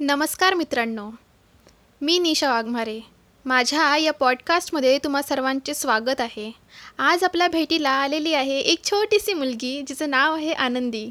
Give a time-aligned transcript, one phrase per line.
[0.00, 1.10] नमस्कार मित्रांनो
[2.00, 3.00] मी निशा वाघमारे.
[3.44, 6.52] माझ्या या पॉडकास्टमध्ये तुम्हा सर्वांचे स्वागत आहे.
[6.98, 11.10] आज आपल्या भेटीला आलेली आहे एक छोटीशी मुलगी जिचं नाव आहे आनंदी.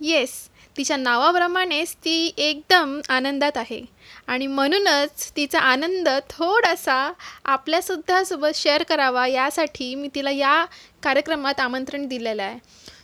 [0.00, 0.30] येस
[0.76, 3.80] तिच्या नावाप्रमाणेच ती एकदम आनंदात आहे.
[4.26, 7.12] आणि म्हणूनच तिचा आनंद थोडासा
[7.44, 10.64] आपल्यासुद्धा सोबत शेअर करावा यासाठी मी तिला या
[11.02, 12.58] कार्यक्रमात आमंत्रण दिलेलं आहे.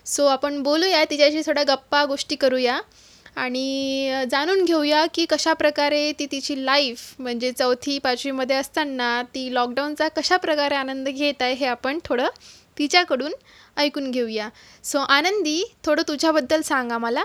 [0.06, 2.80] सो आपण बोलूया तिच्याशी थोड्या गप्पा गोष्टी करूया.
[3.36, 10.74] आणि जाणून घेऊया की कशाप्रकारे ती तिची लाईफ म्हणजे चौथी पाचवीमध्ये असताना ती लॉकडाऊनचा कशाप्रकारे
[10.74, 12.28] आनंद घेत आहे हे आपण थोडं
[12.76, 13.32] तिच्याकडून
[13.76, 14.48] ऐकून घेऊया.
[14.84, 17.24] सो आनंदी थोडं तुझ्याबद्दल सांग आम्हाला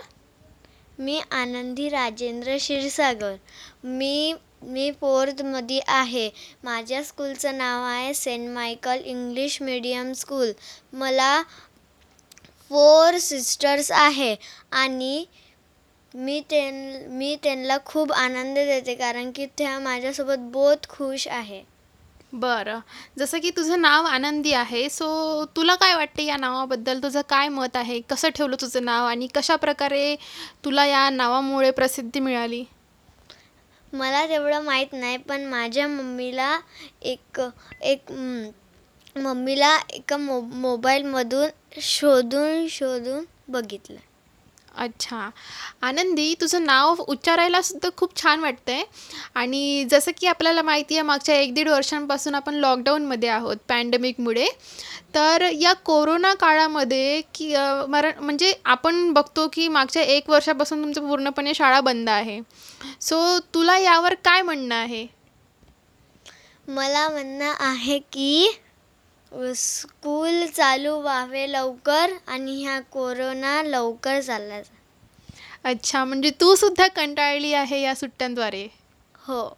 [0.99, 3.35] मी आनंदी राजेंद्र क्षीरसागर.
[3.83, 4.33] मी
[4.63, 6.29] मी फोर्थमध्ये आहे.
[6.63, 10.51] माझ्या स्कूलचं नाव आहे Saint Michael English medium school
[10.93, 11.41] मला
[12.69, 14.35] फोर सिस्टर्स आहे
[14.73, 15.25] आणि
[16.15, 16.73] मी त्यां
[17.09, 21.61] मी त्यांना खूप आनंद देते कारण की त्या माझ्यासोबत बहुत खुश आहे.
[22.33, 22.79] बरं.
[23.19, 27.03] जसं की तुझं नाव आनंदी आहे सो तुला काय वाटते या नावाबद्दल?
[27.03, 27.99] तुझं काय मत आहे?
[27.99, 29.05] कसं ठेवलं तुझं नाव?
[29.05, 30.15] आणि कशाप्रकारे
[30.65, 32.63] तुला या नावामुळे प्रसिद्धी मिळाली?
[33.93, 36.59] मला तेवढं माहीत नाही पण माझ्या मम्मीला
[37.01, 37.41] एक
[37.81, 38.11] एक
[39.17, 41.49] मम्मीला एका मो मोबाईलमधून
[41.81, 43.99] शोधून शोधून बघितलं.
[44.77, 45.29] अच्छा.
[45.81, 48.83] आनंदी तुझं नाव उच्चारायला सुद्धा खूप छान वाटतंय.
[49.35, 54.47] आणि जसं की आपल्याला माहिती आहे मागच्या एक दीड वर्षांपासून आपण लॉकडाऊनमध्ये आहोत पॅन्डेमिकमुळे
[55.15, 61.07] तर या कोरोना काळामध्ये की अ, मरा म्हणजे आपण बघतो की मागच्या एक वर्षापासून तुमचं
[61.07, 62.39] पूर्णपणे शाळा बंद आहे.
[63.01, 65.05] सो तुला यावर काय म्हणणं आहे?
[66.67, 68.51] मला म्हणणं आहे की
[69.35, 74.73] स्कूल चालू व्हावे लवकर आणि ह्या कोरोना लवकर चालला जा.
[75.63, 78.67] अच्छा म्हणजे तू सुद्धा कंटाळली आहे या सुट्ट्यांद्वारे?
[79.15, 79.57] हो.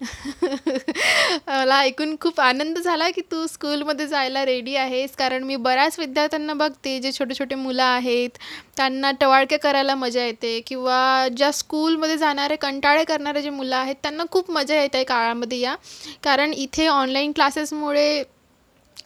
[1.48, 6.54] मला ऐकून खूप आनंद झाला की तू स्कूलमध्ये जायला रेडी आहेस कारण मी बऱ्याच विद्यार्थ्यांना
[6.54, 8.30] बघते जे छोटे छोटे मुलं आहेत
[8.76, 14.24] त्यांना टवाळके करायला मजा येते किंवा ज्या स्कूलमध्ये जाणारे कंटाळे करणारे जे मुलं आहेत त्यांना
[14.30, 15.74] खूप मजा येते काळामध्ये या.
[16.24, 18.22] कारण इथे ऑनलाईन क्लासेसमुळे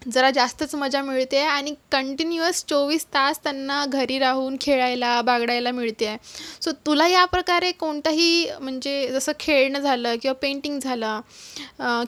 [0.05, 6.07] जरा जास्तच मजा मिळते आणि कंटिन्युअस चोवीस तास त्यांना घरी राहून खेळायला बागडायला मिळते.
[6.07, 6.19] आहे
[6.63, 11.21] सो तुला या प्रकारे कोणताही म्हणजे जसं खेळणं झालं किंवा पेंटिंग झालं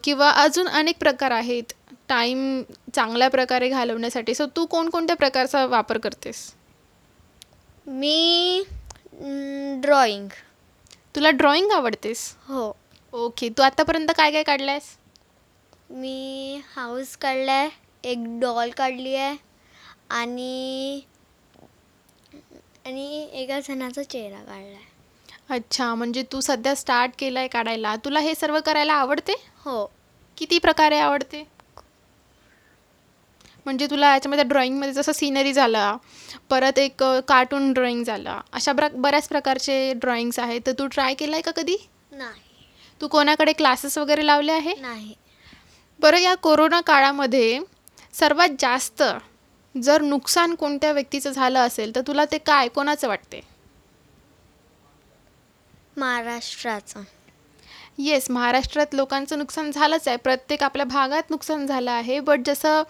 [0.05, 1.73] किंवा अजून अनेक प्रकार आहेत
[2.09, 2.63] टाईम
[2.95, 4.35] चांगल्या प्रकारे घालवण्यासाठी.
[4.35, 6.51] सो तू कोणकोणत्या प्रकारचा वापर करतेस?
[7.87, 8.65] मी
[9.83, 10.29] ड्रॉइंग
[11.17, 12.35] तुला ड्रॉइंग आवडतेस?
[12.49, 12.73] हो.
[13.13, 14.97] ओके तू आत्तापर्यंत काय काय काढलं आहेस
[15.91, 17.69] मी हाऊस काढला आहे
[18.05, 19.37] एक डॉल काढली आहे
[20.11, 21.01] आणि
[22.87, 24.93] आणि एका जणाचा चेहरा काढला आहे.
[25.51, 27.95] अच्छा म्हणजे तू सध्या स्टार्ट केलं आहे काढायला.
[28.05, 29.33] तुला हे सर्व करायला आवडते?
[29.57, 29.85] हो.
[30.39, 31.43] किती प्रकारे आवडते?
[33.67, 35.97] म्हणजे तुला याच्यामध्ये ड्रॉइंगमध्ये जसं सिनरी झाला
[36.51, 40.61] परत एक कार्टून ड्रॉइंग झाला अशा ब्र बऱ्याच प्रकारचे ड्रॉइंग्स आहेत.
[40.67, 41.77] तर तू ट्राय केलं आहे का कधी?
[42.13, 42.43] नाही.
[43.01, 44.75] तू कोणाकडे क्लासेस वगैरे लावले आहे?
[44.81, 45.15] नाही.
[46.01, 47.59] बरं या कोरोना काळामध्ये
[48.15, 49.03] सर्वात जास्त
[49.75, 53.41] जर नुकसान कोणत्या व्यक्तीचं झालं असेल तर तुला ते काय कोणाचं वाटते?
[55.97, 57.03] महाराष्ट्राचं.
[57.99, 60.17] येस महाराष्ट्रात लोकांचं नुकसान झालंच आहे.
[60.17, 62.21] प्रत्येक आपल्या भागात नुकसान झालं आहे.
[62.21, 62.83] बट जसं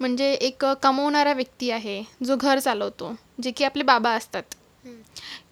[0.00, 3.12] म्हणजे एक कमवणारा व्यक्ती आहे जो घर चालवतो
[3.42, 4.42] जे की आपले बाबा असतात.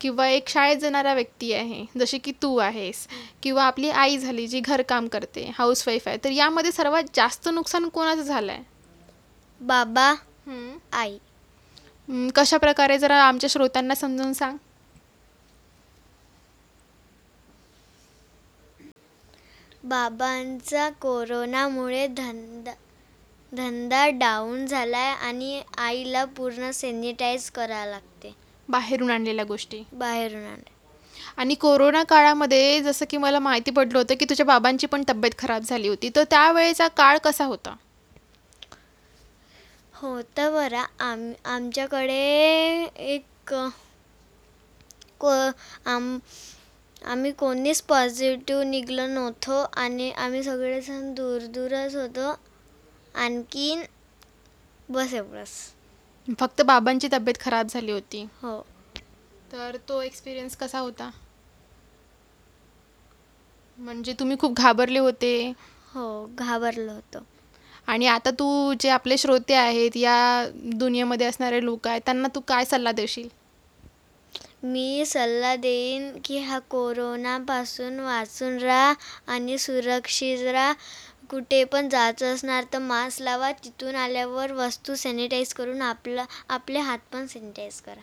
[0.01, 3.07] किंवा एक शाळेत जाणारा व्यक्ती आहे जशी की तू आहेस.
[3.43, 6.17] किंवा आपली आई झाली जी घरकाम करते हाऊसवाईफ आहे.
[6.25, 8.75] तर यामध्ये सर्वात जास्त नुकसान कोणाचं झालं आहे
[9.61, 10.15] बाबा
[10.93, 11.17] आई.
[12.37, 14.57] कशा प्रकारे जरा आमच्या श्रोत्यांना समजून सांग.
[19.85, 22.73] बाबांचा कोरोनामुळे धंदा
[23.53, 28.35] धंदा डाऊन झाला आहे आणि आईला पूर्ण सॅनिटाईज करावं लागते.
[28.69, 29.83] बाहेरून आणलेल्या गोष्टी.
[29.93, 30.61] बाहेरून आण
[31.37, 35.63] आणि कोरोना काळामध्ये जसं की मला माहिती पडलं होतं की तुझ्या बाबांची पण तब्येत खराब
[35.63, 36.11] झाली होती.
[36.17, 37.75] तर त्यावेळेचा काळ कसा होता?
[39.97, 42.15] होतं बरं आम आमच्याकडे
[42.99, 43.55] एक
[45.21, 45.31] को
[45.87, 46.19] आम
[47.05, 52.35] आम्ही कोणीच पॉझिटिव्ह निघलो नव्हतो आणि आम्ही सगळेजण दूर दूरच होतो.
[53.15, 53.83] आणखीन
[54.89, 58.27] बस एवढंच फक्त बाबांची तब्येत खराब झाली होती.
[58.43, 58.61] हो.
[59.53, 61.11] तर तो एक्सपिरियन्स कसा होता?
[63.79, 65.53] म्हणजे तुम्ही खूप घाबरले होते?
[65.95, 67.19] हो घाबरलो होतो.
[67.89, 70.17] आणि आता तू जे आपले श्रोते आहेत या
[70.75, 73.29] दुनियेमध्ये असणारे लोक आहेत त्यांना तू काय सल्ला देशील?
[74.65, 78.93] मी सल्ला देईन की हा कोरोनापासून वाचून राहा
[79.27, 80.73] आणि सुरक्षित राहा.
[81.31, 83.51] कुठे पण जायचं असणार तर मास्क लावा.
[83.65, 88.01] तिथून आल्यावर वस्तू सॅनिटाईज करून आपला आपले हात पण सॅनिटाईज करा.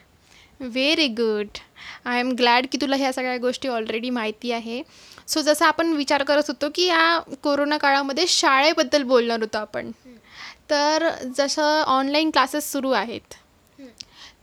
[0.60, 1.58] Very good
[2.06, 4.82] I am glad की तुला ह्या सगळ्या गोष्टी ऑलरेडी माहिती आहे.
[5.28, 9.92] सो जसं आपण विचार करत होतो की या कोरोना काळामध्ये शाळेबद्दल बोलणार होतो आपण.
[10.70, 13.34] तर जसं ऑनलाईन क्लासेस सुरू आहेत.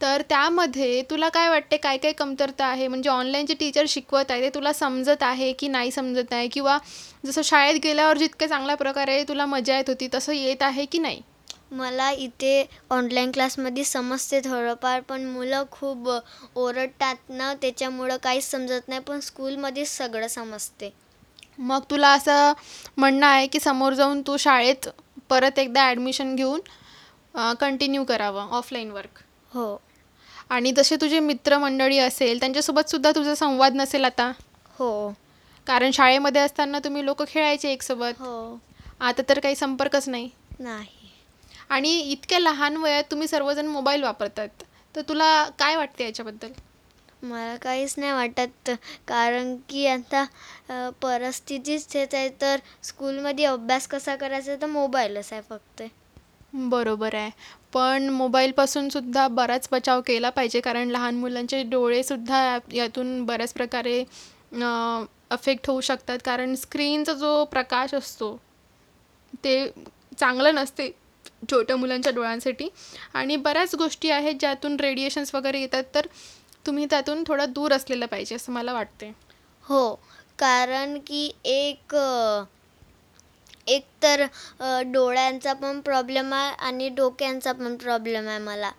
[0.02, 2.86] तर त्यामध्ये तुला काय वाटते काय काय कमतरता आहे?
[2.88, 6.48] म्हणजे ऑनलाईन जे टीचर शिकवत आहे ते तुला समजत आहे की नाही समजत आहे?
[6.48, 6.78] किंवा
[7.26, 11.20] जसं शाळेत गेल्यावर जितके चांगल्या प्रकारे तुला मजा येत होती तसं येत आहे की नाही?
[11.70, 16.08] मला इथे ऑनलाईन क्लासमध्ये समजते थोडंफार पण मुलं खूप
[16.54, 20.92] ओरडतात ना त्याच्यामुळं काहीच समजत नाही पण स्कूलमध्ये सगळं समजते.
[21.58, 22.52] मग तुला असं
[22.96, 24.88] म्हणणं आहे की समोर जाऊन तू शाळेत
[25.30, 26.60] परत एकदा ॲडमिशन घेऊन
[27.60, 29.18] कंटिन्यू करावं ऑफलाईन वर्क
[29.52, 29.76] हो.
[30.50, 34.30] आणि जसे तुझे मित्रमंडळी असेल त्यांच्यासोबत सुद्धा तुझा संवाद नसेल आता?
[34.78, 35.12] हो.
[35.66, 38.20] कारण शाळेमध्ये असताना तुम्ही लोक खेळायचे एकसोबत.
[38.20, 38.58] हो.
[39.00, 40.30] आता तर काही संपर्कच नाही.
[40.60, 40.99] नाही.
[41.70, 44.48] आणि इतक्या लहान वयात तुम्ही सर्वजण मोबाईल वापरतात.
[44.94, 46.52] तर तुला काय वाटते याच्याबद्दल?
[47.22, 48.70] मला काहीच नाही वाटत
[49.08, 50.24] कारण की आता
[51.02, 55.82] परिस्थितीच तेच आहे तर स्कूलमध्ये अभ्यास कसा करायचा तर मोबाईलच आहे फक्त.
[56.54, 57.30] बरोबर आहे.
[57.72, 63.98] पण मोबाईलपासून सुद्धा बराच बचाव केला पाहिजे कारण लहान मुलांचे डोळेसुद्धा यातून बऱ्याच प्रकारे
[65.30, 66.18] अफेक्ट होऊ शकतात.
[66.24, 68.36] कारण स्क्रीनचा जो प्रकाश असतो
[69.44, 69.66] ते
[70.18, 70.90] चांगलं नसते.
[71.42, 72.68] छोट्या मुलांच्या डोळ्यांसाठी.
[73.14, 76.06] आणि बऱ्याच गोष्टी आहेत ज्यातून रेडिएशन्स वगैरे येतात तर
[76.66, 79.12] तुम्ही त्यातून थोडं दूर असलेलं पाहिजे असं मला वाटते
[79.64, 79.94] हो
[80.38, 81.94] कारण की एक
[83.68, 84.24] एक तर
[84.84, 88.70] डोळ्यांचा पण प्रॉब्लेम आहे आणि डोक्यांचा पण प्रॉब्लेम आहे मला.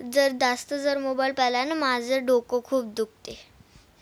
[0.00, 3.38] जर जास्त जर मोबाईल पाहिला ना माझं डोकं खूप दुखते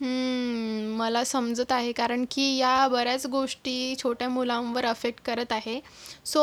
[0.01, 5.81] हम्म, मला समजत आहे कारण की या बऱ्याच गोष्टी छोट्या मुलांवर अफेक्ट करत आहे.
[6.25, 6.43] सो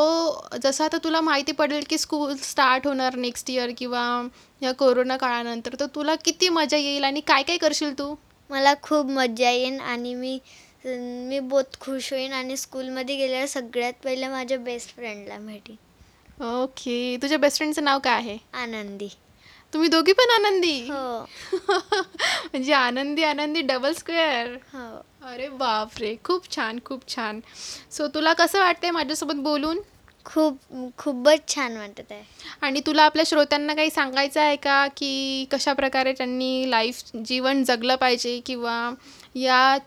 [0.62, 4.28] जसं आता तुला माहिती पडेल की स्कूल स्टार्ट होणार नेक्स्ट इयर किंवा
[4.62, 8.14] या कोरोना काळानंतर तर तुला किती मजा येईल आणि काय काय करशील तू?
[8.50, 10.38] मला खूप मजा येईन आणि मी
[10.84, 15.76] मी बहुत खुश होईन आणि स्कूलमध्ये गेल्यावर सगळ्यात पहिले माझ्या बेस्ट फ्रेंडला भेटीन.
[16.44, 18.38] ओके तुझ्या बेस्ट फ्रेंडचं नाव काय आहे?
[18.54, 19.08] आनंदी.
[19.76, 20.88] तुम्ही दोघी पण आनंदी.
[20.90, 21.26] हो.
[22.52, 25.02] म्हणजे आनंदी आनंदी डबल स्क्वेअर हो.
[25.26, 27.40] अरे बापरे खूप छान खूप छान.
[27.90, 29.78] सो तुला कसं वाटतंय माझ्यासोबत बोलून?
[30.24, 30.58] खूप
[30.98, 32.22] खूपच छान वाटत आहे.
[32.60, 34.86] आणि तुला आपल्या श्रोत्यांना काही सांगायचं आहे का?
[34.86, 38.40] की कशा प्रकारे त्यांनी लाईफ जीवन जगलं पाहिजे?
[38.46, 38.94] किंवा
[39.34, 39.78] या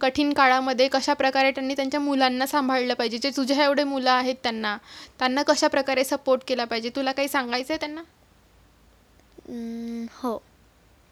[0.00, 3.18] कठीण काळामध्ये कशा प्रकारे त्यांनी त्यांच्या मुलांना सांभाळलं पाहिजे?
[3.18, 4.76] जे तुझ्या एवढे मुलं आहेत त्यांना.
[5.18, 6.90] त्यांना कशा प्रकारे सपोर्ट केला पाहिजे?
[6.96, 8.00] तुला काही सांगायचं आहे त्यांना?
[9.50, 10.38] हो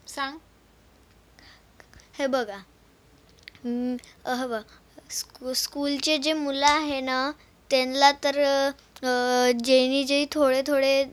[0.06, 0.38] सांग
[2.18, 2.58] हे बघा
[4.46, 4.60] बघ
[5.10, 7.30] स्कू स्कूलचे जे मुलं आहे ना
[7.70, 8.38] त्यांना तर
[9.02, 11.04] ज्यांनी जे थोडे थोडे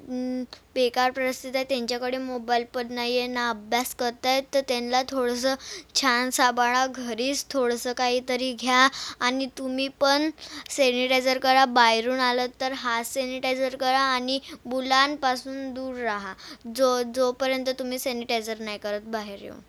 [0.75, 5.55] बेकार परिस्थिती आहे त्यांच्याकडे मोबाईल पण नाही आहे ना अभ्यास करतायत तर त्यांना थोडंसं
[5.95, 8.87] छान सांभाळा घरीच थोडंसं काहीतरी घ्या.
[9.19, 10.29] आणि तुम्ही पण
[10.69, 16.33] सॅनिटायझर करा बाहेरून आलं तर हात सॅनिटायझर करा आणि मुलांपासून दूर राहा.
[16.75, 19.59] जो जोपर्यंत तुम्ही सॅनिटायझर नाही करत बाहेर येऊन.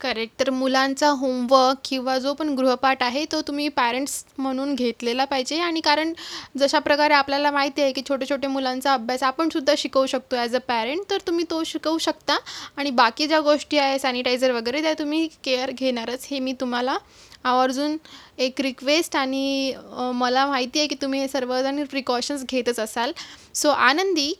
[0.00, 5.58] करेक्ट तर मुलांचा होमवर्क किंवा जो पण गृहपाठ आहे तो तुम्ही पॅरेंट्स म्हणून घेतलेला पाहिजे.
[5.60, 6.12] आणि कारण
[6.58, 10.58] जशा प्रकारे आपल्याला माहिती आहे की छोटे छोटे मुलांचा अभ्यास आपणसुद्धा शिकवू शकतो ॲज अ
[10.68, 12.36] पॅरेंट तर तुम्ही तो शिकवू शकता.
[12.76, 16.26] आणि बाकी ज्या गोष्टी आहे सॅनिटायझर वगैरे त्या तुम्ही केअर घेणारच.
[16.30, 16.96] हे मी तुम्हाला
[17.44, 17.96] आवर्जून
[18.38, 19.74] एक रिक्वेस्ट आणि
[20.14, 23.12] मला माहिती आहे की तुम्ही हे सर्वजण प्रिकॉशन्स घेतच असाल.
[23.54, 24.32] सो आनंदी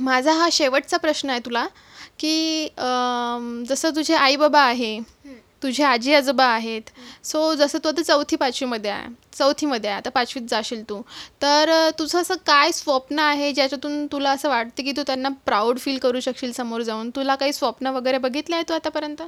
[0.00, 1.66] माझा हा शेवटचा प्रश्न आहे तुला.
[2.18, 2.68] की
[3.68, 4.98] जसं तुझे आई बाबा आहे
[5.62, 6.90] तुझे आजी आजोबा आहेत
[7.24, 11.00] सो जसं तू आता चौथी पाचवीमध्ये आहे चौथीमध्ये आहे आता पाचवीत जाशील तू
[11.42, 15.98] तर तुझं असं काय स्वप्न आहे ज्याच्यातून तुला असं वाटतं की तू त्यांना प्राऊड फील
[15.98, 17.10] करू शकशील समोर जाऊन?
[17.16, 19.22] तुला काही स्वप्न वगैरे बघितलं आहे तू आतापर्यंत?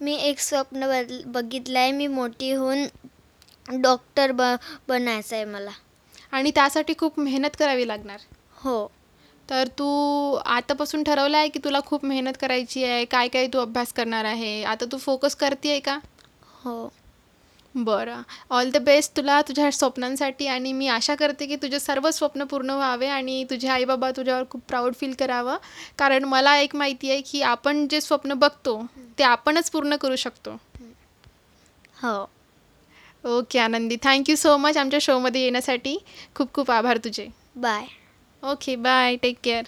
[0.00, 2.86] मी एक स्वप्न बद बघितलं आहे मी मोठी होऊन
[3.82, 4.54] डॉक्टर ब
[4.88, 5.70] बनायचं आहे मला.
[6.32, 8.18] आणि त्यासाठी खूप मेहनत करावी लागणार?
[8.62, 8.86] हो.
[9.50, 9.86] तर तू
[10.46, 14.62] आतापासून ठरवलं आहे की तुला खूप मेहनत करायची आहे काय काय तू अभ्यास करणार आहे?
[14.64, 15.98] आता तू फोकस करते आहे का?
[16.64, 16.88] हो.
[17.74, 18.22] बरं.
[18.50, 22.70] ऑल द बेस्ट तुला तुझ्या स्वप्नांसाठी आणि मी आशा करते की तुझे सर्व स्वप्न पूर्ण
[22.70, 25.56] व्हावे आणि तुझे आईबाबा तुझ्यावर खूप प्राऊड फील करावं.
[25.98, 28.86] कारण मला एक माहिती आहे की आपण जे स्वप्न बघतो
[29.18, 30.56] ते आपणच पूर्ण करू शकतो.
[32.02, 32.30] हो.
[33.24, 33.96] ओके आनंदी.
[34.02, 35.98] थँक्यू सो मच आमच्या शोमध्ये येण्यासाठी.
[36.34, 37.28] खूप खूप आभार तुझे.
[37.56, 37.86] Bye
[38.42, 39.66] okay bye take care